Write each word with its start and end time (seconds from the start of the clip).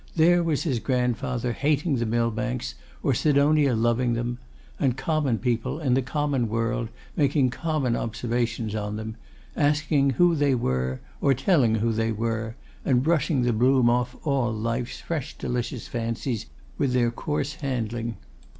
There 0.15 0.41
was 0.41 0.63
his 0.63 0.79
grandfather 0.79 1.53
hating 1.53 1.97
the 1.97 2.07
Millbanks, 2.07 2.73
or 3.03 3.13
Sidonia 3.13 3.75
loving 3.75 4.13
them; 4.13 4.39
and 4.79 4.97
common 4.97 5.37
people, 5.37 5.79
in 5.79 5.93
the 5.93 6.01
common 6.01 6.49
world, 6.49 6.89
making 7.15 7.51
common 7.51 7.95
observations 7.95 8.73
on 8.73 8.95
them; 8.95 9.15
asking 9.55 10.09
who 10.17 10.33
they 10.33 10.55
were, 10.55 11.01
or 11.21 11.35
telling 11.35 11.75
who 11.75 11.93
they 11.93 12.11
were; 12.11 12.55
and 12.83 13.03
brushing 13.03 13.43
the 13.43 13.53
bloom 13.53 13.91
off 13.91 14.15
all 14.25 14.51
life's 14.51 14.99
fresh 14.99 15.37
delicious 15.37 15.87
fancies 15.87 16.47
with 16.79 16.93
their 16.93 17.11
coarse 17.11 17.53
handling. 17.61 18.17